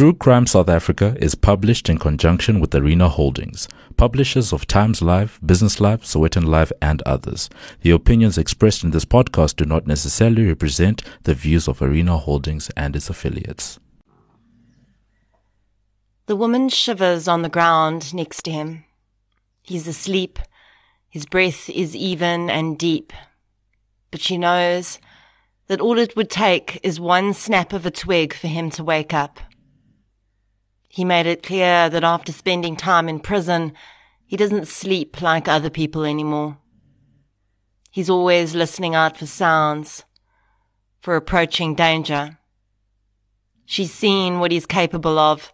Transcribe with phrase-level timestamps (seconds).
[0.00, 3.68] True Crime South Africa is published in conjunction with Arena Holdings,
[3.98, 7.50] publishers of Times Live, Business Live, Sowetan Live, and others.
[7.82, 12.70] The opinions expressed in this podcast do not necessarily represent the views of Arena Holdings
[12.78, 13.78] and its affiliates.
[16.24, 18.84] The woman shivers on the ground next to him.
[19.60, 20.38] He's asleep.
[21.10, 23.12] His breath is even and deep.
[24.10, 24.98] But she knows
[25.66, 29.12] that all it would take is one snap of a twig for him to wake
[29.12, 29.40] up.
[30.92, 33.74] He made it clear that after spending time in prison,
[34.26, 36.58] he doesn't sleep like other people anymore.
[37.92, 40.02] He's always listening out for sounds,
[41.00, 42.38] for approaching danger.
[43.66, 45.52] She's seen what he's capable of,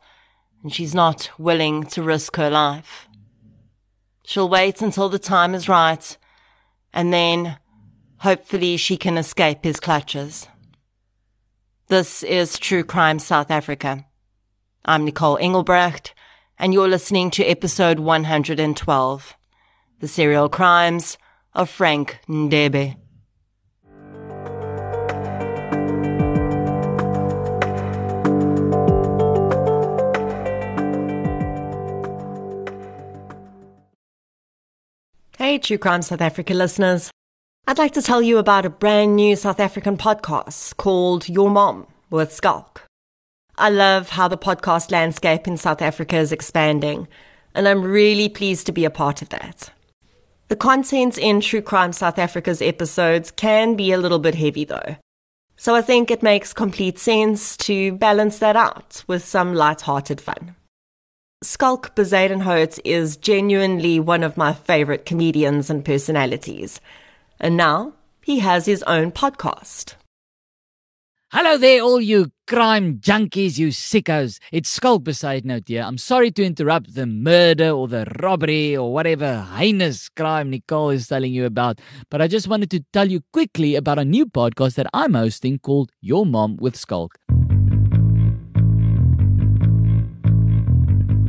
[0.62, 3.06] and she's not willing to risk her life.
[4.24, 6.16] She'll wait until the time is right,
[6.94, 7.58] and then
[8.20, 10.48] hopefully she can escape his clutches.
[11.89, 14.05] This is True Crime South Africa.
[14.89, 16.15] I'm Nicole Engelbrecht,
[16.61, 19.37] and you're listening to episode 112
[19.98, 21.19] The Serial Crimes
[21.55, 22.95] of Frank Ndebe.
[35.37, 37.11] Hey, True Crime South Africa listeners.
[37.67, 41.89] I'd like to tell you about a brand new South African podcast called Your Mom
[42.09, 42.86] with Schalk.
[43.58, 47.08] I love how the podcast landscape in South Africa is expanding,
[47.54, 49.70] and I'm really pleased to be a part of that.
[50.48, 54.96] The content in True Crime South Africa's episodes can be a little bit heavy though.
[55.56, 60.54] So I think it makes complete sense to balance that out with some light-hearted fun.
[61.42, 66.80] Schalk Bezuidenhout is genuinely one of my favorite comedians and personalities.
[67.40, 69.95] And now he has his own podcast.
[71.33, 74.39] Hello there, all you crime junkies, you sickos.
[74.53, 75.83] It's Schalk Bezuidenhout here.
[75.83, 81.09] I'm sorry to interrupt the murder or the robbery or whatever heinous crime Nicole is
[81.09, 81.81] telling you about,
[82.13, 85.59] but I just wanted to tell you quickly about a new podcast that I'm hosting
[85.59, 87.19] called Your Mom with Schalk.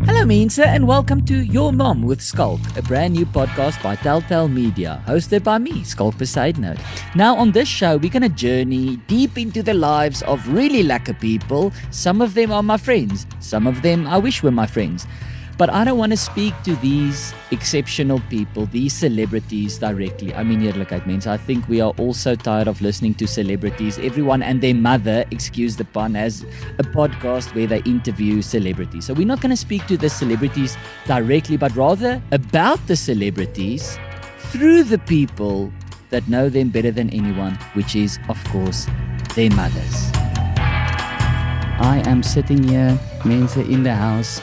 [0.07, 4.47] Hello, mense, and welcome to Your Mom with Schalk, a brand new podcast by Telltale
[4.47, 6.79] Media, hosted by me, Schalk Bezuidenhout.
[7.13, 11.19] Now, on this show, we're going to journey deep into the lives of really lekker
[11.19, 11.73] people.
[11.91, 15.05] Some of them are my friends, some of them I wish were my friends.
[15.57, 20.31] But I don't want to speak to these exceptional people, these celebrities directly.
[20.35, 23.97] I mean, eerlikheid mense, I think we are also tired of listening to celebrities.
[23.97, 26.43] Everyone and their mother, excuse the pun, has
[26.77, 29.05] a podcast where they interview celebrities.
[29.05, 33.97] So we're not going to speak to the celebrities directly, but rather about the celebrities
[34.51, 35.73] through the people
[36.11, 38.85] that know them better than anyone, which is, of course,
[39.33, 40.11] their mothers.
[41.79, 44.39] I am sitting here, mense, in the house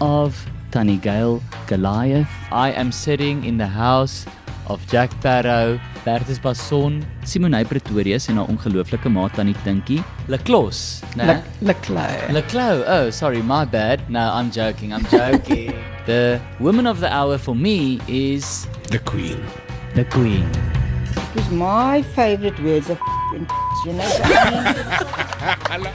[0.00, 0.34] of
[0.70, 2.28] Tanny Gail Goliath.
[2.52, 4.26] I am sitting in the house
[4.68, 11.42] of Jack Parow, Bertus Bason, Simone Pretorius en haar ongelooflike maat Tannie Tinkie, Leclos, né?
[11.60, 12.30] Leclerc.
[12.30, 12.84] Leclos.
[12.86, 14.00] Oh, sorry, my bad.
[14.08, 14.92] No, I'm joking.
[14.92, 15.74] I'm joking.
[16.06, 19.42] the woman of the hour for me is The Queen.
[19.94, 20.48] the Queen.
[21.34, 23.46] Because my favorite words are f***ing
[23.86, 25.92] you know what I mean?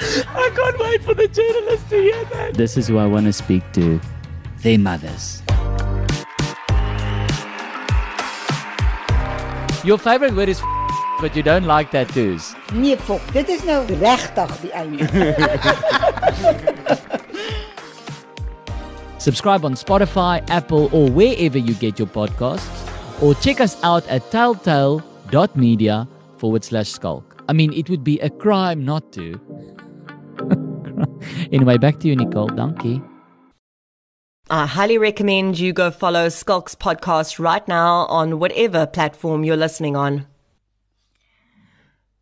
[0.00, 2.54] I can't wait for the journalists to hear that.
[2.54, 4.00] This is who I want to speak to.
[4.62, 5.42] Their mothers.
[9.84, 10.66] Your favorite word is f-
[11.20, 12.54] but you don't like tattoos.
[12.72, 15.06] Nee, fok, dit is nou regtig die einde.
[19.18, 22.84] Subscribe on Spotify, Apple, or wherever you get your podcasts.
[23.22, 26.06] Or check us out at telltale.media
[26.38, 27.42] forward slash skulk.
[27.48, 29.40] I mean, it would be a crime not to.
[31.52, 32.48] anyway, back to you, Nicole.
[32.48, 33.02] Dankie.
[34.48, 39.96] I highly recommend you go follow Schalk's podcast right now on whatever platform you're listening
[39.96, 40.26] on.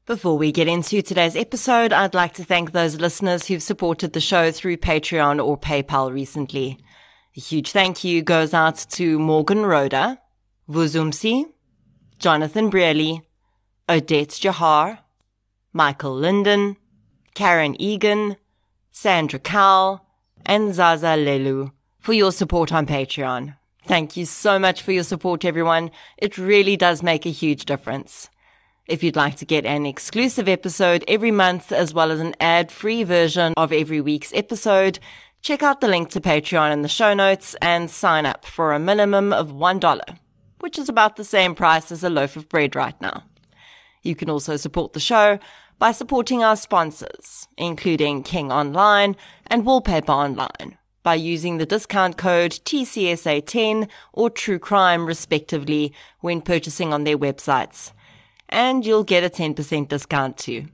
[0.07, 4.21] Before we get into today's episode, I'd like to thank those listeners who've supported the
[4.21, 6.79] show through Patreon or PayPal recently.
[7.37, 10.21] A huge thank you goes out to Morgan Rhoda,
[10.69, 11.47] Vuzumsi,
[12.19, 13.23] Jonathan Brearley,
[13.89, 14.99] Odette Jahar,
[15.73, 16.77] Michael Linden,
[17.35, 18.37] Karen Egan,
[18.93, 20.07] Sandra Cowell,
[20.47, 23.57] and Zaza Lelu for your support on Patreon.
[23.87, 25.91] Thank you so much for your support, everyone.
[26.17, 28.31] It really does make a huge difference.
[28.87, 33.05] If you'd like to get an exclusive episode every month as well as an ad-free
[33.05, 34.99] version of every week's episode,
[35.43, 38.79] check out the link to Patreon in the show notes and sign up for a
[38.79, 40.19] minimum of $1,
[40.61, 43.25] which is about the same price as a loaf of bread right now.
[44.03, 45.39] You can also support the show
[45.79, 49.17] by supporting our sponsors, including King Online
[49.47, 56.93] and Wallpaper Online, by using the discount code TCSA10 or True Crime respectively when purchasing
[56.93, 57.93] on their websites.
[58.49, 60.67] And you'll get a 10% discount too.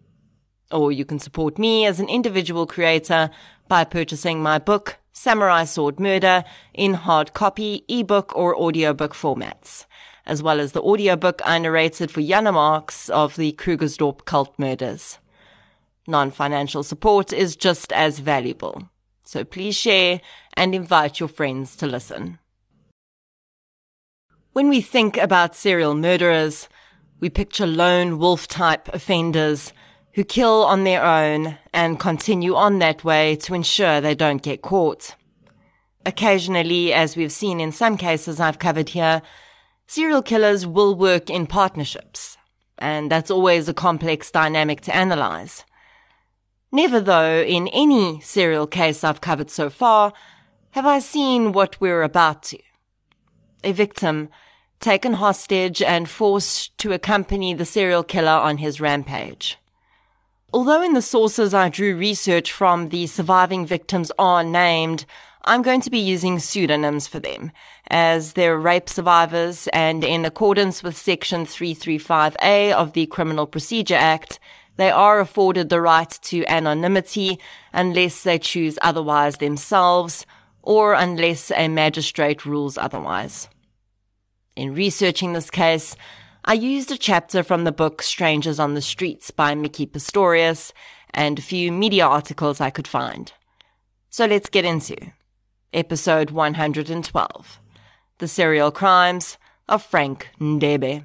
[0.70, 3.30] Or you can support me as an individual creator
[3.68, 6.44] by purchasing my book, Samurai Sword Murder,
[6.74, 9.86] in hard copy, ebook, or audiobook formats,
[10.26, 15.18] as well as the audiobook I narrated for Jana Marx of the Krugersdorp cult murders.
[16.06, 18.88] Non-financial support is just as valuable.
[19.24, 20.20] So please share
[20.54, 22.38] and invite your friends to listen.
[24.52, 26.68] When we think about serial murderers,
[27.20, 29.72] we picture lone wolf type offenders
[30.14, 34.62] who kill on their own and continue on that way to ensure they don't get
[34.62, 35.14] caught.
[36.04, 39.22] Occasionally, as we've seen in some cases I've covered here,
[39.90, 42.38] serial killers will work in partnerships,
[42.78, 45.64] and that's always a complex dynamic to analyze.
[46.70, 50.12] Never, though, in any serial case I've covered so far,
[50.70, 52.58] have I seen what we're about to.
[53.64, 54.28] A victim
[54.78, 59.58] taken hostage and forced to accompany the serial killer on his rampage.
[60.52, 65.04] Although in the sources I drew research from, the surviving victims are named,
[65.42, 67.52] I'm going to be using pseudonyms for them,
[67.88, 74.38] as they're rape survivors and in accordance with section 335A of the Criminal Procedure Act,
[74.76, 77.38] they are afforded the right to anonymity
[77.72, 80.26] unless they choose otherwise themselves
[80.62, 83.48] or unless a magistrate rules otherwise.
[84.56, 85.96] In researching this case,
[86.44, 90.72] I used a chapter from the book Strangers on the Streets by Micki Pistorius
[91.14, 93.32] and a few media articles I could find.
[94.10, 94.96] So let's get into
[95.72, 97.60] episode 112
[98.18, 99.38] The Serial Crimes
[99.68, 101.04] of Frank Ndebe.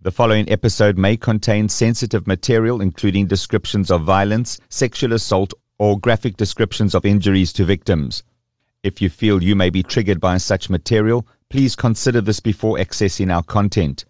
[0.00, 6.36] The following episode may contain sensitive material, including descriptions of violence, sexual assault, or graphic
[6.36, 8.24] descriptions of injuries to victims.
[8.82, 13.32] If you feel you may be triggered by such material, please consider this before accessing
[13.32, 14.04] our content.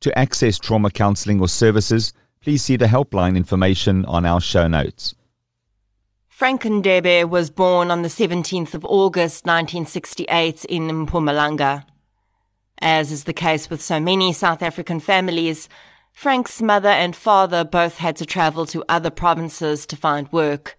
[0.00, 2.12] To access trauma counseling or services,
[2.42, 5.14] please see the helpline information on our show notes.
[6.42, 11.84] Frank Ndebe was born on the 17th of August 1968 in Mpumalanga.
[12.80, 15.68] As is the case with so many South African families,
[16.12, 20.76] Frank's mother and father both had to travel to other provinces to find work.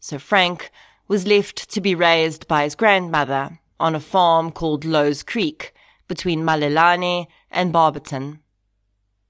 [0.00, 0.70] So Frank
[1.08, 5.74] was left to be raised by his grandmother on a farm called Louw's Creek
[6.08, 8.38] between Malelane and Barberton.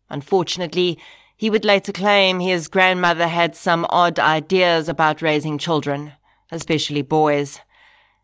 [0.09, 0.97] Unfortunately,
[1.43, 6.13] he would later claim his grandmother had some odd ideas about raising children,
[6.53, 7.59] especially boys.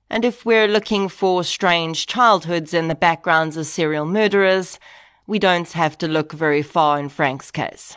[0.08, 4.78] And if we're looking for strange childhoods in the backgrounds of serial murderers,
[5.26, 7.96] we don't have to look very far in Frank's case.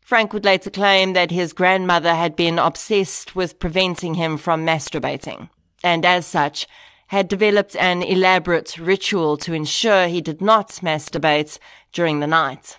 [0.00, 5.48] Frank would later claim that his grandmother had been obsessed with preventing him from masturbating,
[5.84, 6.66] and as such,
[7.06, 11.60] had developed an elaborate ritual to ensure he did not masturbate
[11.92, 12.78] during the night.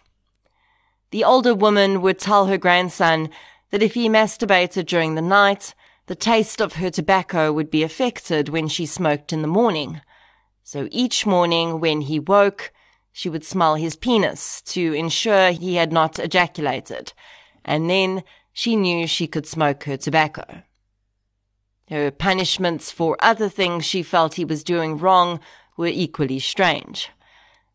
[1.11, 3.29] The older woman would tell her grandson
[3.71, 5.73] that if he masturbated during the night,
[6.07, 10.01] the taste of her tobacco would be affected when she smoked in the morning.
[10.63, 12.73] So each morning when he woke,
[13.11, 17.13] she would smell his penis to ensure he had not ejaculated,
[17.63, 20.63] and then she knew she could smoke her tobacco.
[21.89, 25.39] Her punishments for other things she felt he was doing wrong
[25.77, 27.09] were equally strange.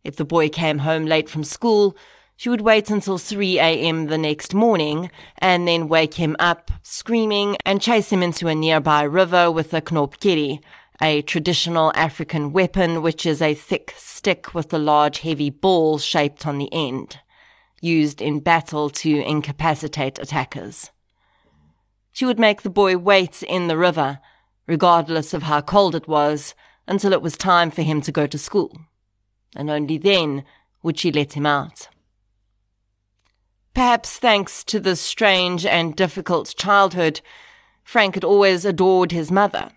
[0.04, 1.96] If the boy came home late from school,
[2.42, 4.06] she would wait until 3 a.m.
[4.06, 9.02] the next morning and then wake him up screaming and chase him into a nearby
[9.02, 10.58] river with a knobkerrie,
[11.00, 16.44] a traditional African weapon which is a thick stick with a large heavy ball shaped
[16.44, 17.20] on the end,
[17.80, 20.90] used in battle to incapacitate attackers.
[22.10, 24.18] She would make the boy wait in the river,
[24.66, 26.56] regardless of how cold it was,
[26.88, 28.76] until it was time for him to go to school.
[29.54, 30.42] And only then
[30.82, 31.86] would she let him out.
[33.74, 37.20] Perhaps thanks to this strange and difficult childhood,
[37.82, 39.70] Frank had always adored his mother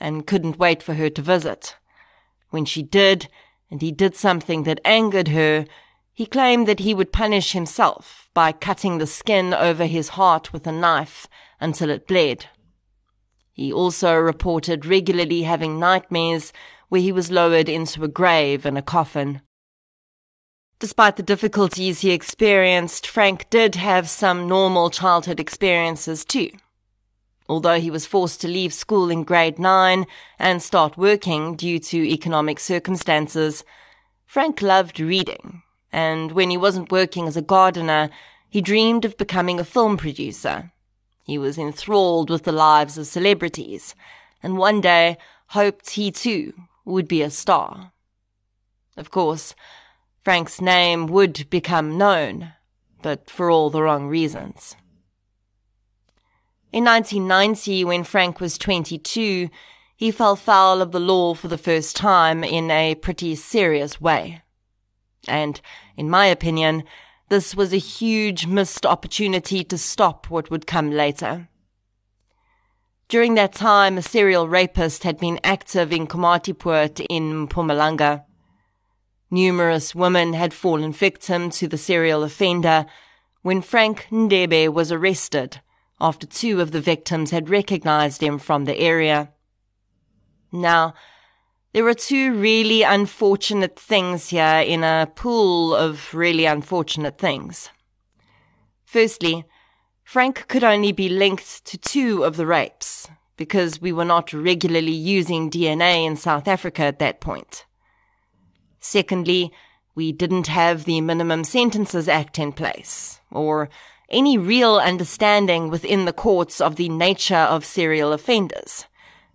[0.00, 1.76] and couldn't wait for her to visit.
[2.50, 3.28] When she did,
[3.70, 5.64] and he did something that angered her,
[6.12, 10.66] he claimed that he would punish himself by cutting the skin over his heart with
[10.66, 11.28] a knife
[11.60, 12.46] until it bled.
[13.52, 16.52] He also reported regularly having nightmares
[16.88, 19.40] where he was lowered into a grave in a coffin.
[20.78, 26.50] Despite the difficulties he experienced, Frank did have some normal childhood experiences too.
[27.48, 30.06] Although he was forced to leave school in grade 9
[30.38, 33.64] and start working due to economic circumstances,
[34.26, 38.10] Frank loved reading, and when he wasn't working as a gardener,
[38.50, 40.72] he dreamed of becoming a film producer.
[41.22, 43.94] He was enthralled with the lives of celebrities,
[44.42, 45.16] and one day
[45.48, 46.52] hoped he too
[46.84, 47.92] would be a star.
[48.96, 49.54] Of course,
[50.26, 52.52] Frank's name would become known,
[53.00, 54.74] but for all the wrong reasons.
[56.72, 59.48] In 1990, when Frank was 22,
[59.94, 64.42] he fell foul of the law for the first time in a pretty serious way.
[65.28, 65.60] And,
[65.96, 66.82] in my opinion,
[67.28, 71.48] this was a huge missed opportunity to stop what would come later.
[73.08, 78.24] During that time, a serial rapist had been active in Komatipoort in Mpumalanga.
[79.36, 82.86] Numerous women had fallen victim to the serial offender
[83.42, 85.60] when Frank Ndebe was arrested
[86.00, 89.30] after two of the victims had recognized him from the area.
[90.50, 90.94] Now,
[91.74, 97.68] there are two really unfortunate things here in a pool of really unfortunate things.
[98.86, 99.44] Firstly,
[100.02, 104.92] Frank could only be linked to two of the rapes because we were not regularly
[104.92, 107.65] using DNA in South Africa at that point.
[108.86, 109.52] Secondly,
[109.96, 113.68] we didn't have the Minimum Sentences Act in place, or
[114.08, 118.84] any real understanding within the courts of the nature of serial offenders,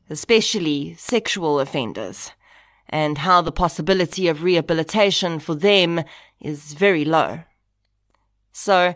[0.10, 2.32] especially sexual offenders,
[2.88, 6.02] and how the possibility of rehabilitation for them
[6.40, 7.42] is very low.
[8.54, 8.96] So,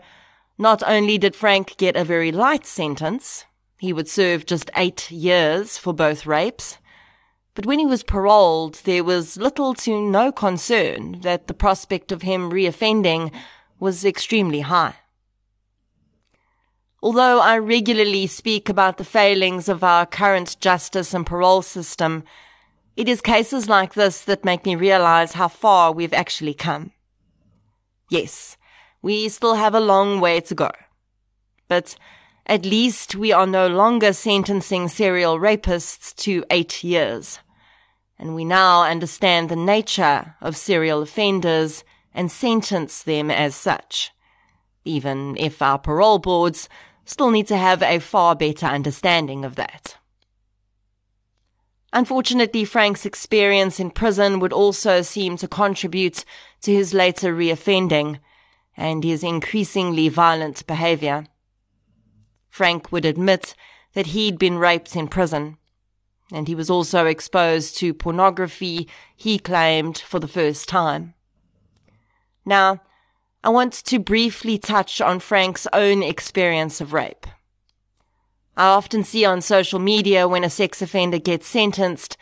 [0.56, 3.44] not only did Frank get a very light sentence,
[3.78, 6.78] he would serve just eight years for both rapes,
[7.56, 12.20] but when he was paroled, there was little to no concern that the prospect of
[12.20, 13.32] him reoffending
[13.80, 14.96] was extremely high.
[17.02, 22.24] Although I regularly speak about the failings of our current justice and parole system,
[22.94, 26.92] it is cases like this that make me realize how far we've actually come.
[28.10, 28.58] Yes,
[29.00, 30.70] we still have a long way to go.
[31.68, 31.96] But
[32.44, 37.38] at least we are no longer sentencing serial rapists to eight years.
[38.18, 44.12] And we now understand the nature of serial offenders and sentence them as such
[44.86, 46.68] even if our parole boards
[47.04, 49.96] still need to have a far better understanding of that.
[51.92, 56.24] Unfortunately, Frank's experience in prison would also seem to contribute
[56.62, 58.18] to his later reoffending
[58.76, 61.26] and his increasingly violent behavior.
[62.48, 63.54] Frank would admit
[63.94, 65.56] that he'd been raped in prison,
[66.32, 71.14] and he was also exposed to pornography, he claimed, for the first time.
[72.44, 72.80] Now,
[73.44, 77.26] I want to briefly touch on Frank's own experience of rape.
[78.56, 82.16] I often see on social media when a sex offender gets sentenced,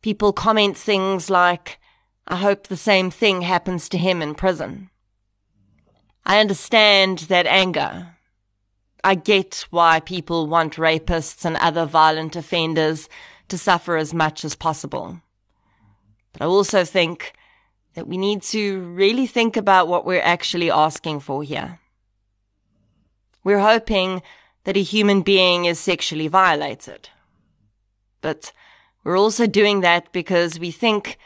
[0.00, 1.78] people comment things like,
[2.26, 4.90] I hope the same thing happens to him in prison.
[6.24, 8.16] I understand that anger.
[9.02, 13.08] I get why people want rapists and other violent offenders
[13.52, 15.20] to suffer as much as possible.
[16.32, 17.34] But I also think
[17.92, 21.78] that we need to really think about what we're actually asking for here.
[23.44, 24.22] We're hoping
[24.64, 27.10] that a human being is sexually violated.
[28.22, 28.52] But
[29.04, 31.18] we're also doing that because we think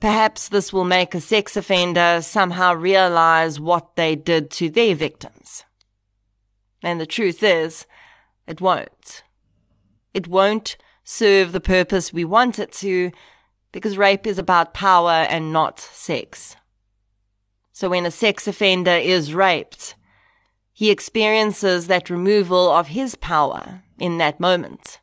[0.00, 5.64] perhaps this will make a sex offender somehow realize what they did to their victims.
[6.82, 7.84] And the truth is,
[8.46, 9.24] it won't.
[10.14, 13.12] It won't serve the purpose we want it to
[13.70, 16.56] because rape is about power and not sex.
[17.72, 19.94] So when a sex offender is raped,
[20.72, 24.98] he experiences that removal of his power in that moment.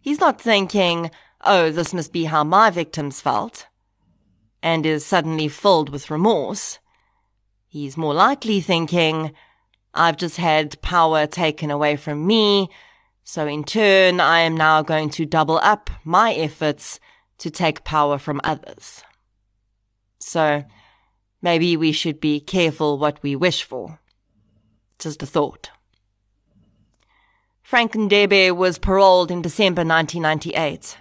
[0.00, 1.10] He's not thinking,
[1.44, 3.66] oh, this must be how my victims felt,
[4.60, 6.80] and is suddenly filled with remorse.
[7.68, 9.32] He's more likely thinking,
[9.94, 12.70] I've just had power taken away from me,
[13.24, 17.00] so in turn I am now going to double up my efforts
[17.38, 19.02] to take power from others.
[20.18, 20.64] So
[21.40, 24.00] maybe we should be careful what we wish for.
[24.98, 25.70] Just a thought.
[27.62, 30.98] Frank Ndebe was paroled in December 1998.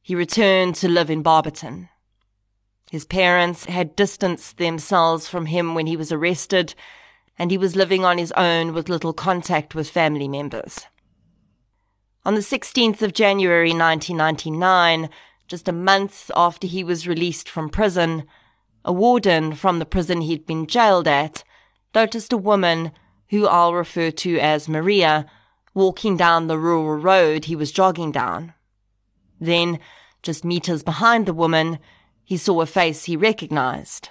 [0.00, 1.88] He returned to live in Barberton.
[2.90, 6.74] His parents had distanced themselves from him when he was arrested,
[7.38, 10.86] and he was living on his own with little contact with family members.
[12.24, 15.10] On the 16th of January 1999,
[15.48, 18.24] just a month after he was released from prison,
[18.84, 21.42] a warden from the prison he'd been jailed at
[21.92, 22.92] noticed a woman,
[23.30, 25.26] who I'll refer to as Maria,
[25.74, 28.54] walking down the rural road he was jogging down.
[29.40, 29.80] Then,
[30.22, 31.80] just meters behind the woman,
[32.22, 34.10] he saw a face he recognized.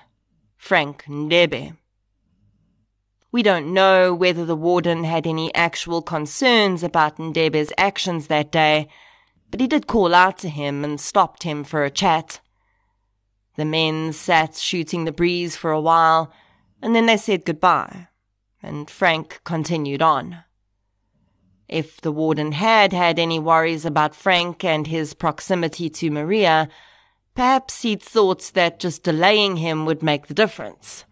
[0.57, 1.77] Frank Ndebe.
[3.31, 8.89] We don't know whether the warden had any actual concerns about Ndebe's actions that day,
[9.49, 12.41] but he did call out to him and stopped him for a chat.
[13.55, 16.33] The men sat shooting the breeze for a while,
[16.81, 18.07] and then they said goodbye,
[18.61, 20.43] and Frank continued on.
[21.69, 26.67] If the warden had had any worries about Frank and his proximity to Maria,
[27.33, 31.05] perhaps he'd thought that just delaying him would make the difference.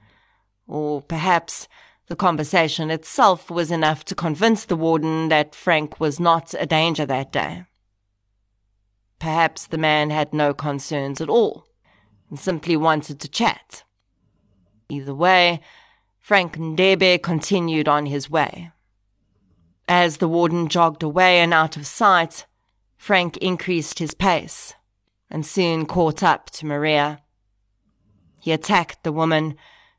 [0.68, 1.70] Or perhaps
[2.10, 7.06] the conversation itself was enough to convince the warden that Frank was not a danger
[7.06, 7.66] that day.
[9.20, 11.68] Perhaps the man had no concerns at all
[12.30, 13.84] and simply wanted to chat.
[14.90, 15.62] Either way,
[16.18, 18.72] Frank Ndebe continued on his way.
[19.88, 22.48] As the warden jogged away and out of sight,
[22.98, 24.74] Frank increased his pace
[25.30, 27.22] and soon caught up to Maria.
[28.40, 29.56] He attacked the woman,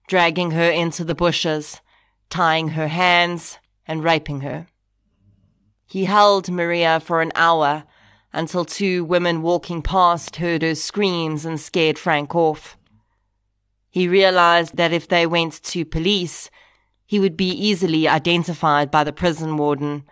[0.09, 1.81] dragging her into the bushes
[2.31, 4.67] tying her hands and raping her.
[5.87, 7.85] He held Maria for an hour
[8.33, 12.77] until two women walking past heard her screams and scared Frank off.
[13.91, 16.49] He realized that if they went to police,
[17.05, 20.05] he would be easily identified by the prison warden,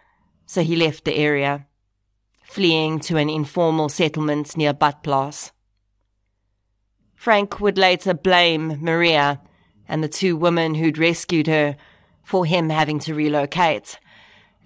[0.47, 1.67] so he left the area,
[2.43, 5.53] fleeing to an informal settlement near Badplaas.
[7.15, 9.41] Frank would later blame Maria
[9.87, 11.77] and the two women who'd rescued her
[12.29, 13.99] for him having to relocate.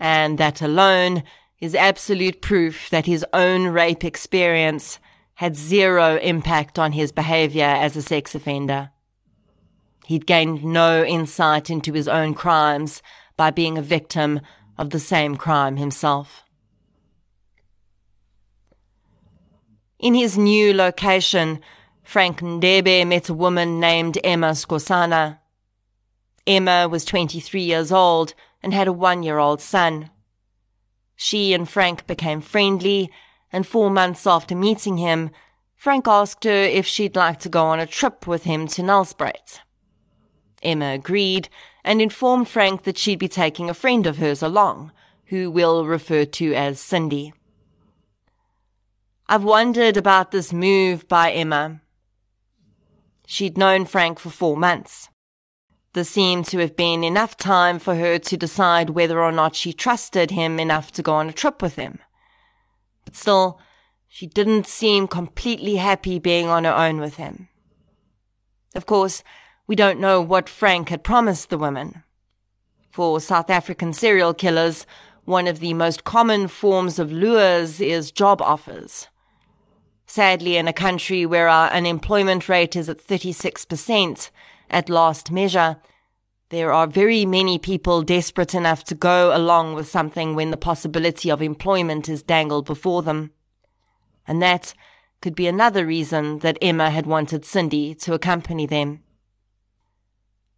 [0.01, 1.23] And that alone
[1.61, 4.99] is absolute proof that his own rape experience
[5.35, 8.91] had zero impact on his behavior as a sex offender.
[10.07, 13.01] He'd gained no insight into his own crimes
[13.37, 14.41] by being a victim
[14.77, 16.43] of the same crime himself.
[20.01, 21.61] In his new location,
[22.03, 25.39] Frank Ndebe met a woman named Emma Skosana.
[26.47, 30.11] Emma was 23 years old and had a one year old son.
[31.17, 33.11] She and Frank became friendly,
[33.53, 35.31] and four months after meeting him,
[35.77, 39.61] Frank asked her if she'd like to go on a trip with him to Nelspruit.
[40.63, 41.49] Emma agreed
[41.85, 44.93] and informed Frank that she'd be taking a friend of hers along,
[45.27, 47.33] who we'll refer to as Cindy.
[49.29, 51.81] I've wondered about this move by Emma.
[53.27, 55.09] She'd known Frank for four months.
[55.95, 59.75] There seemed to have been enough time for her to decide whether or not she
[59.75, 61.99] trusted him enough to go on a trip with him.
[63.05, 63.61] But still,
[64.09, 67.49] she didn't seem completely happy being on her own with him.
[68.75, 69.23] Of course,
[69.67, 72.03] we don't know what Frank had promised the women.
[72.91, 74.87] For South African serial killers,
[75.25, 79.09] one of the most common forms of lures is job offers.
[80.07, 84.31] Sadly, in a country where our unemployment rate is at 36%,
[84.73, 85.77] at last measure,
[86.49, 91.31] there are very many people desperate enough to go along with something when the possibility
[91.31, 93.31] of employment is dangled before them.
[94.27, 94.75] And that
[95.21, 99.03] could be another reason that Emma had wanted Cindy to accompany them.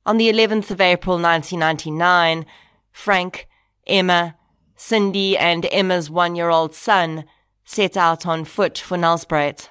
[0.07, 2.45] On the 11th of April 1999,
[2.91, 3.49] Frank,
[3.87, 4.37] Emma,
[4.77, 7.25] Cindy, and Emma's one year old son
[7.65, 9.69] set out on foot for Nelspruit.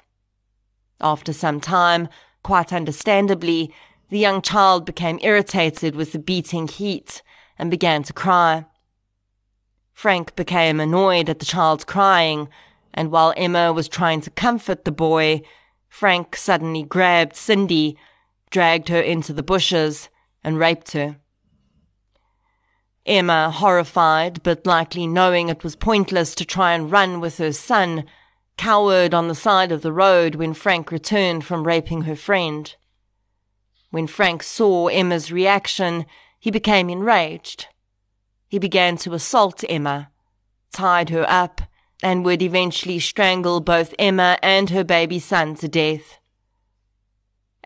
[1.00, 2.08] After some time,
[2.42, 3.72] quite understandably,
[4.14, 7.20] the young child became irritated with the beating heat
[7.58, 8.64] and began to cry.
[9.92, 12.48] Frank became annoyed at the child's crying,
[12.92, 15.42] and while Emma was trying to comfort the boy,
[15.88, 17.98] Frank suddenly grabbed Cindy,
[18.52, 20.08] dragged her into the bushes,
[20.44, 21.16] and raped her.
[23.04, 28.04] Emma, horrified, but likely knowing it was pointless to try and run with her son,
[28.56, 32.76] cowered on the side of the road when Frank returned from raping her friend.
[33.94, 36.06] When Frank saw Emma's reaction,
[36.40, 37.68] he became enraged.
[38.48, 40.10] He began to assault Emma,
[40.72, 41.60] tied her up,
[42.02, 46.18] and would eventually strangle both Emma and her baby son to death.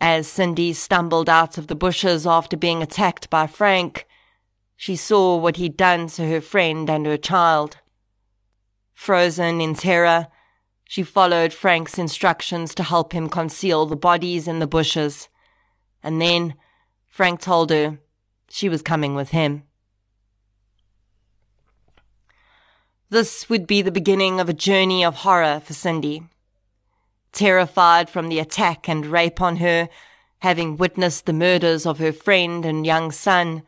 [0.02, 4.06] As Cindy stumbled out of the bushes after being attacked by Frank,
[4.76, 7.78] she saw what he'd done to her friend and her child.
[8.92, 10.26] Frozen in terror,
[10.84, 15.30] she followed Frank's instructions to help him conceal the bodies in the bushes
[16.02, 16.54] and then
[17.06, 17.98] Frank told her
[18.48, 19.64] she was coming with him.
[23.10, 26.22] This would be the beginning of a journey of horror for Cindy.
[27.32, 29.88] Terrified from the attack and rape on her,
[30.40, 33.62] having witnessed the murders of her friend and young son,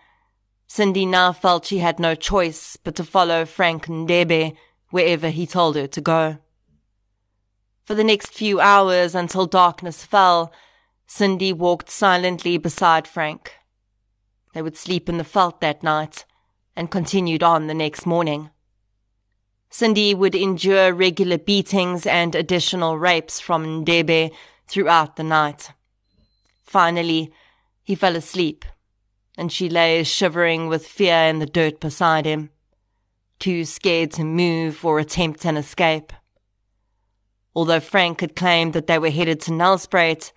[0.66, 4.54] Cindy now felt she had no choice but to follow Frank Ndebe
[4.90, 6.38] wherever he told her to go.
[7.82, 10.52] For the next few hours until darkness fell,
[11.12, 13.54] Cindy walked silently beside Frank.
[14.54, 16.24] They would sleep in the veld that night
[16.76, 18.50] and continued on the next morning.
[19.70, 24.30] Cindy would endure regular beatings and additional rapes from Ndebe
[24.68, 25.72] throughout the night.
[26.62, 27.32] Finally,
[27.82, 28.64] he fell asleep,
[29.36, 32.50] and she lay shivering with fear in the dirt beside him,
[33.40, 36.12] too scared to move or attempt an escape.
[37.52, 40.30] Although Frank had claimed that they were headed to Nelspruit,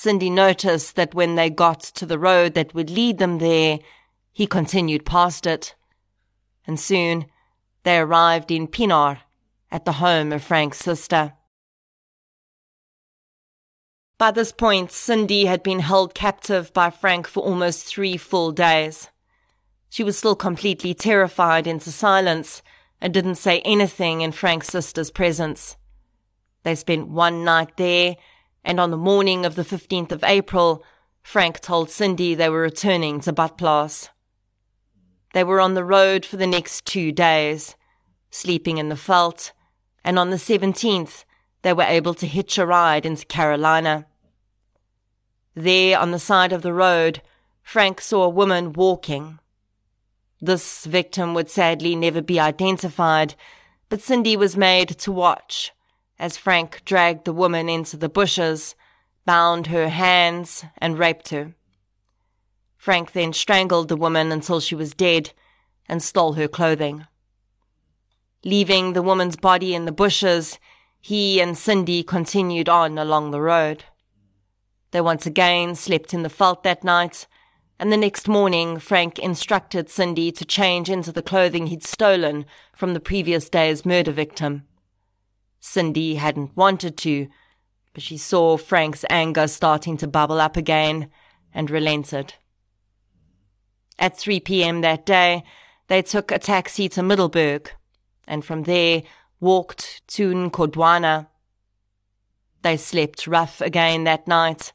[0.00, 3.80] Cindy noticed that when they got to the road that would lead them there,
[4.32, 5.74] he continued past it.
[6.68, 7.26] And soon
[7.82, 9.22] they arrived in Pienaar,
[9.72, 11.32] at the home of Frank's sister.
[14.18, 19.08] By this point, Cindy had been held captive by Frank for almost three full days.
[19.90, 22.62] She was still completely terrified into silence
[23.00, 25.76] and didn't say anything in Frank's sister's presence.
[26.62, 28.14] They spent one night there
[28.68, 30.84] and on the morning of the 15th of April,
[31.22, 34.10] Frank told Cindy they were returning to Badplaas.
[35.32, 37.76] They were on the road for the next two days,
[38.30, 39.52] sleeping in the veld,
[40.04, 41.24] and on the 17th,
[41.62, 44.06] they were able to hitch a ride into Carolina.
[45.54, 47.22] There, on the side of the road,
[47.62, 49.38] Frank saw a woman walking.
[50.42, 53.34] This victim would sadly never be identified,
[53.88, 55.72] but Cindy was made to watch
[56.18, 58.74] as Frank dragged the woman into the bushes,
[59.24, 61.54] bound her hands, and raped her.
[62.76, 65.32] Frank then strangled the woman until she was dead
[65.88, 67.06] and stole her clothing.
[68.44, 70.58] Leaving the woman's body in the bushes,
[71.00, 73.84] he and Cindy continued on along the road.
[74.90, 77.26] They once again slept in the veld that night,
[77.78, 82.94] and the next morning Frank instructed Cindy to change into the clothing he'd stolen from
[82.94, 84.67] the previous day's murder victim.
[85.60, 87.28] Cindy hadn't wanted to,
[87.94, 91.10] but she saw Frank's anger starting to bubble up again
[91.52, 92.34] and relented.
[93.98, 94.80] At 3 p.m.
[94.82, 95.42] that day,
[95.88, 97.70] they took a taxi to Middelburg
[98.26, 99.02] and from there
[99.40, 101.28] walked to Ngodwana.
[102.62, 104.72] They slept rough again that night,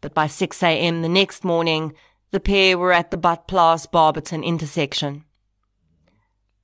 [0.00, 1.02] but by 6 a.m.
[1.02, 1.94] the next morning,
[2.30, 5.24] the pair were at the Badplaas Barberton intersection.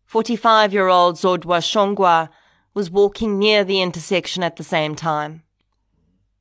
[0.05, 2.29] 45 year old Zodwa Shongwe
[2.74, 5.42] was walking near the intersection at the same time.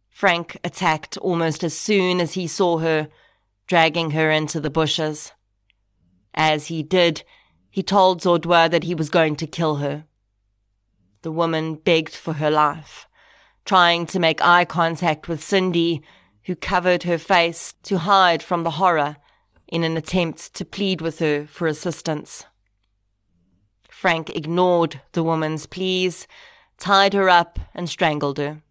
[0.10, 3.08] Frank attacked almost as soon as he saw her,
[3.67, 5.32] dragging her into the bushes.
[6.34, 7.24] As he did,
[7.69, 10.06] he told Zodwa that he was going to kill her.
[11.22, 13.08] The woman begged for her life,
[13.65, 16.02] trying to make eye contact with Cindy,
[16.43, 19.17] who covered her face to hide from the horror
[19.67, 22.46] in an attempt to plead with her for assistance.
[24.04, 26.28] Frank ignored the woman's pleas,
[26.78, 28.62] tied her up, and strangled her.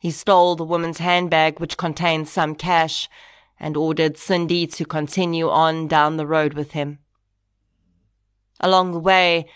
[0.00, 3.08] He stole the woman's handbag, which contained some cash,
[3.58, 7.00] and ordered Cindy to continue on down the road with him.
[8.60, 9.46] Along the way,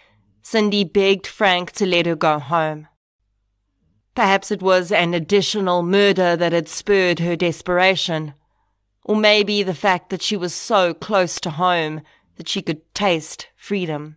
[0.43, 2.89] Cindy begged Frank to let her go home.
[4.17, 8.35] Perhaps it was an additional murder that had spurred her desperation,
[9.05, 12.01] or maybe the fact that she was so close to home
[12.35, 14.17] that she could taste freedom.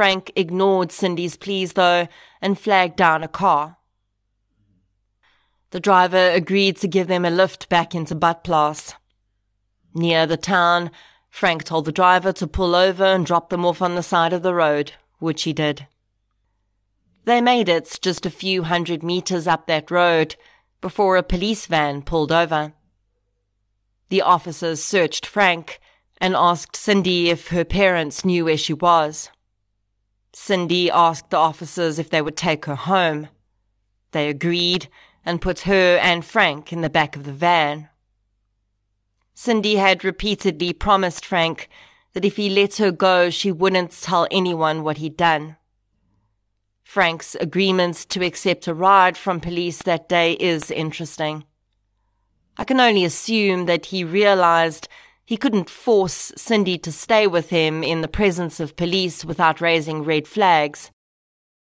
[0.00, 2.08] Frank ignored Cindy's pleas, though,
[2.40, 3.76] and flagged down a car.
[5.72, 8.94] The driver agreed to give them a lift back into Badplaas.
[9.92, 10.90] Near the town,
[11.28, 14.42] Frank told the driver to pull over and drop them off on the side of
[14.42, 15.86] the road, which he did.
[17.26, 20.34] They made it just a few hundred meters up that road
[20.80, 22.72] before a police van pulled over.
[24.08, 25.78] The officers searched Frank
[26.22, 29.28] and asked Cindy if her parents knew where she was.
[30.42, 33.28] Cindy asked the officers if they would take her home.
[34.12, 34.88] They agreed
[35.22, 37.90] and put her and Frank in the back of the van.
[39.34, 41.68] Cindy had repeatedly promised Frank
[42.14, 45.56] that if he let her go, she wouldn't tell anyone what he'd done.
[46.82, 51.44] Frank's agreement to accept a ride from police that day is interesting.
[52.56, 54.88] I can only assume that he realized
[55.30, 60.02] he couldn't force Cindy to stay with him in the presence of police without raising
[60.02, 60.90] red flags.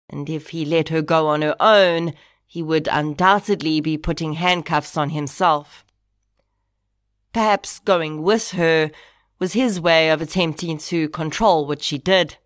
[0.09, 2.13] And if he let her go on her own,
[2.45, 5.83] he would undoubtedly be putting handcuffs on himself.
[7.33, 8.89] Perhaps going with her
[9.37, 12.37] was his way of attempting to control what she did.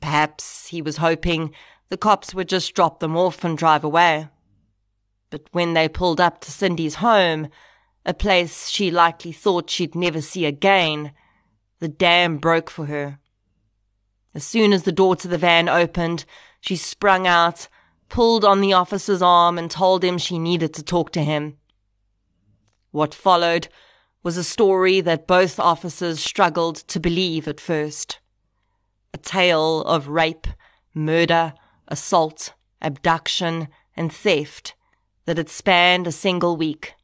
[0.00, 1.54] Perhaps he was hoping
[1.88, 4.26] the cops would just drop them off and drive away.
[5.30, 7.46] But when they pulled up to Cindy's home,
[8.04, 11.12] a place she likely thought she'd never see again,
[11.80, 13.18] the dam broke for her.
[14.34, 16.24] As soon as the door to the van opened,
[16.60, 17.68] she sprung out,
[18.08, 21.56] pulled on the officer's arm, and told him she needed to talk to him.
[22.90, 23.68] What followed
[24.22, 28.20] was a story that both officers struggled to believe at first.
[29.14, 30.46] A tale of rape,
[30.94, 31.54] murder,
[31.88, 34.74] assault, abduction, and theft
[35.24, 36.94] that had spanned a single week.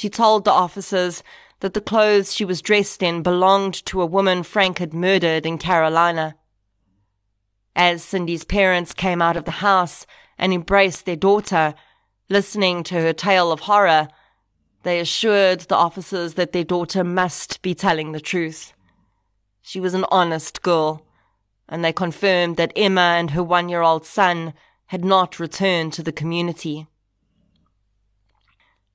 [0.00, 1.22] She told the officers
[1.58, 5.58] that the clothes she was dressed in belonged to a woman Frank had murdered in
[5.58, 6.36] Carolina.
[7.76, 10.06] As Cindy's parents came out of the house
[10.38, 11.74] and embraced their daughter,
[12.30, 14.08] listening to her tale of horror,
[14.84, 18.72] they assured the officers that their daughter must be telling the truth.
[19.60, 21.04] She was an honest girl,
[21.68, 24.54] and they confirmed that Emma and her one year old son
[24.86, 26.86] had not returned to the community.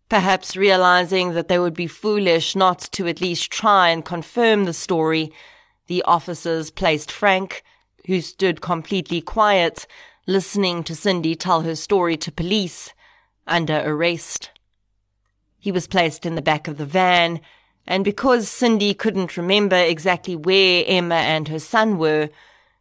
[0.07, 4.73] Perhaps realizing that they would be foolish not to at least try and confirm the
[4.73, 5.31] story,
[5.87, 7.63] the officers placed Frank,
[8.05, 9.87] who stood completely quiet,
[10.27, 12.93] listening to Cindy tell her story to police,
[13.47, 14.51] under arrest.
[15.59, 17.41] He was placed in the back of the van,
[17.87, 22.29] and because Cindy couldn't remember exactly where Emma and her son were,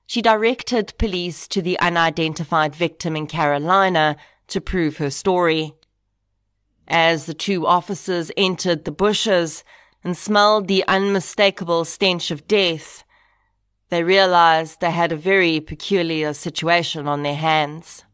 [0.06, 4.16] she directed police to the unidentified victim in Carolina
[4.48, 5.74] to prove her story.
[6.86, 9.64] As the two officers entered the bushes
[10.02, 13.04] and smelled the unmistakable stench of death,
[13.88, 18.04] they realized they had a very peculiar situation on their hands.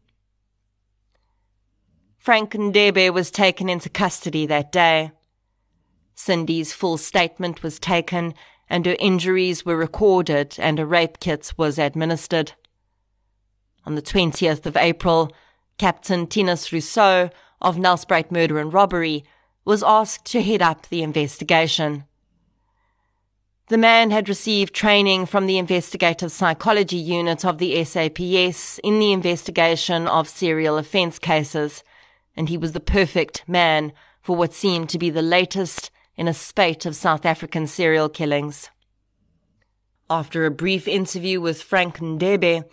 [2.17, 5.11] Frank Ndebe was taken into custody that day.
[6.13, 8.35] Cindy's full statement was taken
[8.69, 12.53] and her injuries were recorded and a rape kit was administered.
[13.85, 15.31] On the 20th of April,
[15.79, 17.31] Captain Tinus Rousseau
[17.61, 19.23] of Nelspruit murder and robbery
[19.65, 22.05] was asked to head up the investigation.
[23.67, 29.13] The man had received training from the investigative psychology unit of the SAPS in the
[29.13, 31.83] investigation of serial offence cases,
[32.35, 36.33] and he was the perfect man for what seemed to be the latest in a
[36.33, 38.69] spate of South African serial killings.
[40.09, 42.65] After a brief interview with Frank Ndebe,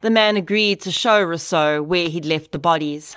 [0.00, 3.16] the man agreed to show Rousseau where he'd left the bodies.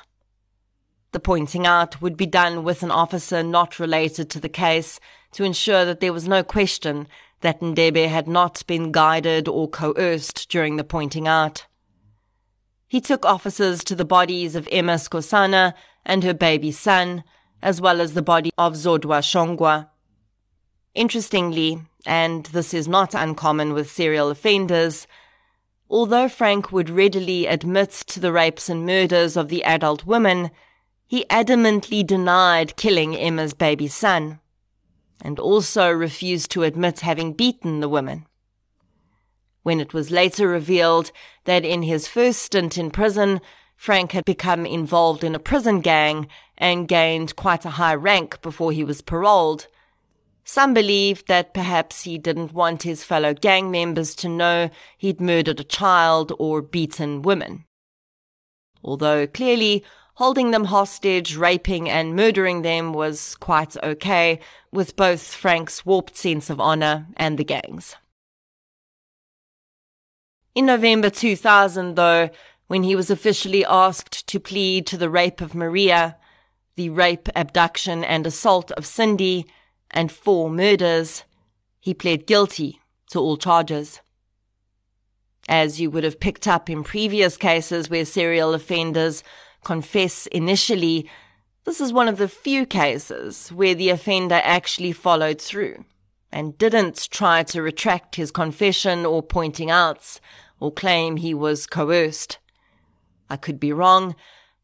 [1.11, 4.99] The pointing out would be done with an officer not related to the case
[5.31, 7.07] to ensure that there was no question
[7.41, 11.65] that Ndebe had not been guided or coerced during the pointing out.
[12.87, 15.73] He took officers to the bodies of Emma Skosana
[16.05, 17.23] and her baby son,
[17.61, 19.87] as well as the body of Zodwa Shongwe.
[20.95, 25.07] Interestingly, and this is not uncommon with serial offenders,
[25.89, 30.49] although Frank would readily admit to the rapes and murders of the adult women,
[31.09, 34.39] he adamantly denied killing Emma's baby son,
[35.23, 38.27] and also refused to admit having beaten the woman.
[39.63, 41.11] When it was later revealed
[41.45, 43.41] that in his first stint in prison,
[43.75, 46.27] Frank had become involved in a prison gang
[46.59, 49.65] and gained quite a high rank before he was paroled,
[50.43, 55.59] some believed that perhaps he didn't want his fellow gang members to know he'd murdered
[55.59, 57.65] a child or beaten women.
[58.83, 59.83] Although clearly
[60.19, 64.37] holding them hostage, raping and murdering them was quite okay
[64.69, 67.95] with both Frank's warped sense of honor and the gang's.
[70.53, 72.29] In November 2000, though,
[72.67, 76.17] when he was officially asked to plead to the rape of Maria,
[76.75, 79.45] the rape, abduction, and assault of Cindy,
[79.89, 81.23] and four murders,
[81.79, 84.01] he pled guilty to all charges.
[85.47, 89.23] As you would have picked up in previous cases where serial offenders
[89.63, 91.09] confess initially,
[91.65, 95.85] this is one of the few cases where the offender actually followed through
[96.31, 100.21] and didn't try to retract his confession or pointing outs
[100.59, 102.37] or claim he was coerced.
[103.29, 104.15] I could be wrong,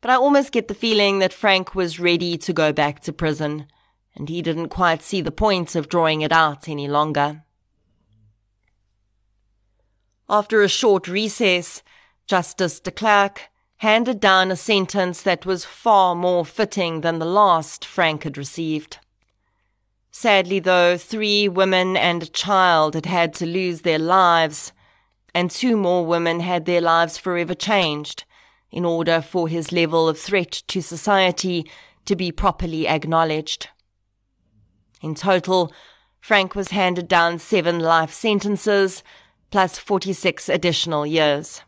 [0.02, 3.68] but I almost get the feeling that Frank was ready to go back to prison,
[4.16, 7.44] and he didn't quite see the point of drawing it out any longer.
[10.30, 11.84] After a short recess,
[12.28, 17.84] Justice de Klerk handed down a sentence that was far more fitting than the last
[17.84, 19.00] Frank had received.
[20.12, 24.72] Sadly, though, three women and a child had had to lose their lives,
[25.34, 28.24] and two more women had their lives forever changed
[28.72, 31.70] in order for his level of threat to society
[32.06, 33.68] to be properly acknowledged.
[35.02, 35.74] In total,
[36.22, 39.04] Frank was handed down seven life sentences
[39.52, 41.62] plus 46 additional years.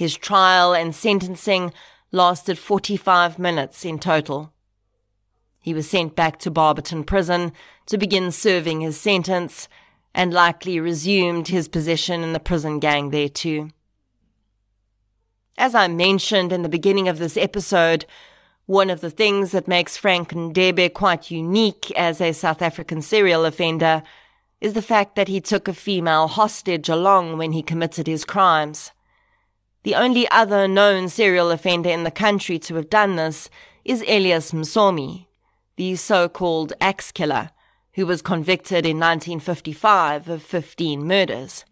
[0.00, 1.74] His trial and sentencing
[2.10, 4.50] lasted 45 minutes in total.
[5.60, 7.52] He was sent back to Barberton prison
[7.84, 9.68] to begin serving his sentence
[10.14, 13.72] and likely resumed his position in the prison gang there too.
[15.58, 18.06] As I mentioned in the beginning of this episode,
[18.64, 23.44] One of the things that makes Frank Ndebe quite unique as a South African serial
[23.44, 24.02] offender
[24.62, 28.92] is the fact that he took a female hostage along when he committed his crimes.
[29.82, 33.48] The only other known serial offender in the country to have done this
[33.84, 35.26] is Elias Msomi,
[35.76, 37.50] the so-called axe killer,
[37.94, 41.64] who was convicted in 1955 of 15 murders.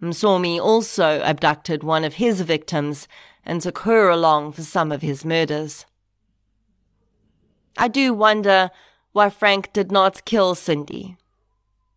[0.00, 3.08] Msomi also abducted one of his victims
[3.44, 5.86] and took her along for some of his murders.
[7.76, 8.70] I do wonder
[9.12, 11.16] why Frank did not kill Cindy,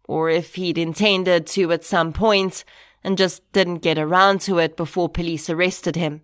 [0.07, 2.65] or if he'd intended to at some point
[3.03, 6.21] and just didn't get around to it before police arrested him.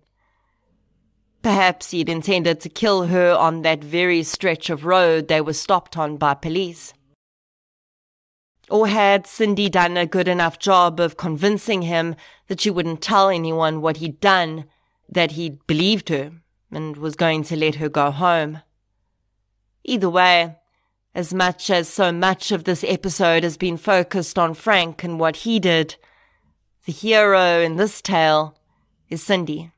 [1.42, 5.96] Perhaps he'd intended to kill her on that very stretch of road they were stopped
[5.96, 6.92] on by police.
[8.70, 12.14] Or had Cindy done a good enough job of convincing him
[12.48, 14.66] that she wouldn't tell anyone what he'd done,
[15.08, 16.30] that he'd believed her
[16.70, 18.60] and was going to let her go home?
[19.82, 20.56] Either way,
[21.14, 25.36] as much as so much of this episode has been focused on Frank and what
[25.36, 25.96] he did,
[26.86, 28.56] the hero in this tale
[29.10, 29.70] is Cindy.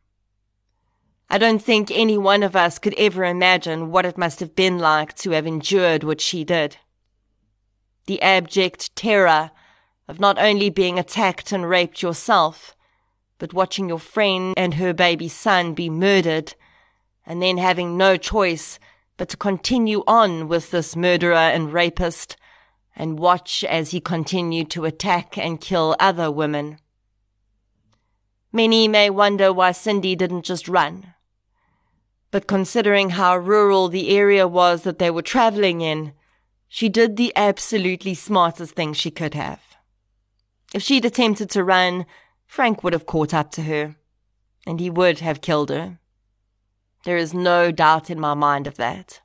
[1.28, 4.78] I don't think any one of us could ever imagine what it must have been
[4.78, 6.76] like to have endured what she did.
[8.06, 9.50] The abject terror
[10.06, 12.76] of not only being attacked and raped yourself,
[13.38, 16.54] but watching your friend and her baby son be murdered,
[17.26, 18.78] and then having no choice
[19.16, 22.36] but to continue on with this murderer and rapist
[22.94, 26.78] and watch as he continued to attack and kill other women.
[28.52, 31.14] Many may wonder why Cindy didn't just run.
[32.30, 36.12] But considering how rural the area was that they were traveling in,
[36.68, 39.60] she did the absolutely smartest thing she could have.
[40.74, 42.06] If she'd attempted to run,
[42.46, 43.96] Frank would have caught up to her,
[44.66, 45.98] and he would have killed her.
[47.04, 49.20] There is no doubt in my mind of that.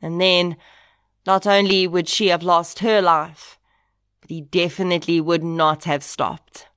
[0.00, 0.56] And then,
[1.26, 3.58] not only would she have lost her life,
[4.20, 6.68] but he definitely would not have stopped.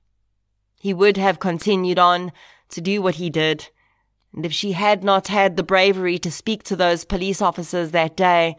[0.80, 2.32] He would have continued on
[2.70, 3.68] to do what he did.
[4.32, 8.16] And if she had not had the bravery to speak to those police officers that
[8.16, 8.56] day,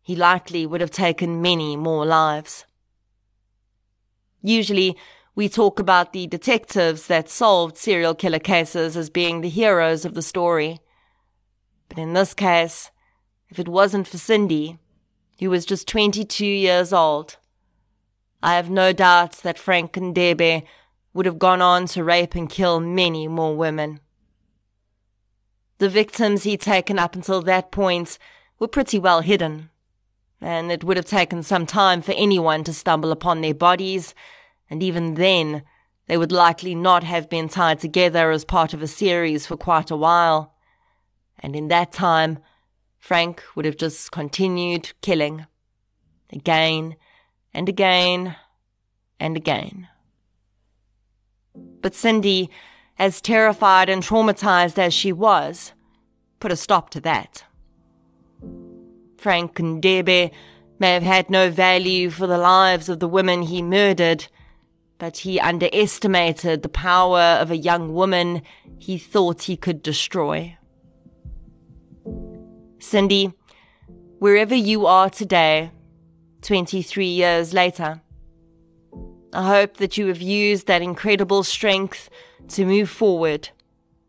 [0.00, 2.64] he likely would have taken many more lives.
[4.40, 4.96] Usually,
[5.34, 10.14] we talk about the detectives that solved serial killer cases as being the heroes of
[10.14, 10.80] the story.
[11.90, 12.90] But in this case,
[13.50, 14.78] if it wasn't for Cindy,
[15.40, 17.36] who was just 22 years old,
[18.42, 20.64] I have no doubt that Frank Ndebe
[21.12, 24.00] would have gone on to rape and kill many more women.
[25.78, 28.18] The victims he'd taken up until that point
[28.58, 29.70] were pretty well hidden,
[30.40, 34.14] and it would have taken some time for anyone to stumble upon their bodies,
[34.68, 35.62] and even then,
[36.06, 39.90] they would likely not have been tied together as part of a series for quite
[39.90, 40.54] a while.
[41.38, 42.40] And in that time,
[42.98, 45.46] Frank would have just continued killing.
[46.32, 46.96] Again
[47.54, 48.36] and again
[49.18, 49.88] and again.
[51.82, 52.50] But Cindy,
[52.98, 55.72] as terrified and traumatized as she was,
[56.38, 57.44] put a stop to that.
[59.16, 60.30] Frank and Ndebe
[60.78, 64.26] may have had no value for the lives of the women he murdered,
[64.98, 68.42] but he underestimated the power of a young woman
[68.78, 70.56] he thought he could destroy.
[72.78, 73.32] Cindy,
[74.18, 75.70] wherever you are today,
[76.42, 78.00] 23 years later,
[79.32, 82.10] I hope that you have used that incredible strength
[82.48, 83.50] to move forward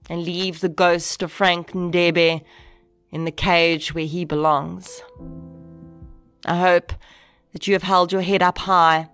[0.10, 2.44] and leave the ghost of Frank Ndebe
[3.12, 5.02] in the cage where he belongs.
[6.46, 6.94] I hope
[7.54, 9.10] that you have held your head up high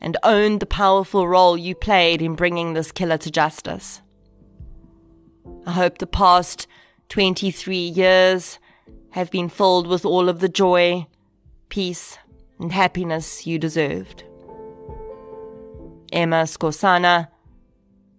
[0.00, 4.02] and owned the powerful role you played in bringing this killer to justice.
[5.64, 6.66] I hope the past
[7.10, 8.58] 23 years
[9.10, 11.06] have been filled with all of the joy,
[11.68, 12.18] peace,
[12.58, 14.24] and happiness you deserved.
[16.12, 17.28] Emma Skosana,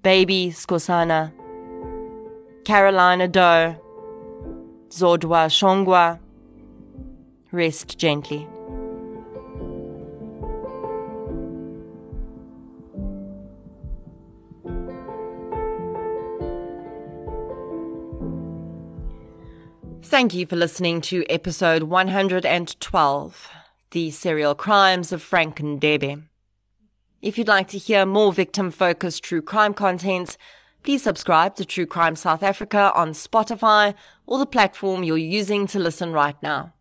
[0.01, 1.31] Baby Skosana,
[2.65, 3.75] Carolina Doe,
[4.89, 6.19] Zodwa Shongwe.
[7.51, 8.47] Rest gently.
[20.03, 23.49] Thank you for listening to episode 112
[23.91, 26.23] The Serial Crimes of Frank Ndebe.
[27.24, 30.36] If you'd like to hear more victim focused true crime content,
[30.84, 33.95] please subscribe to True Crime South Africa on Spotify
[34.28, 36.74] or the platform you're using to listen right now.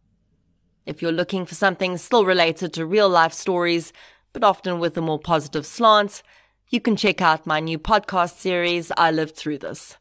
[0.85, 3.93] If you're looking for something still related to real life stories,
[4.33, 6.25] but often with a more positive slant,
[6.71, 9.97] you can check out my new podcast series, I Lived Through This.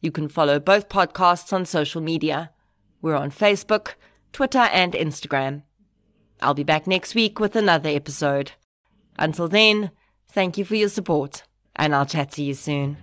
[0.00, 2.50] You can follow both podcasts on social media.
[3.00, 3.94] We're on Facebook,
[4.32, 5.62] Twitter, and Instagram.
[6.40, 8.54] I'll be back next week with another episode.
[9.18, 9.90] Until then,
[10.28, 11.42] thank you for your support,
[11.76, 12.96] and I'll chat to you soon.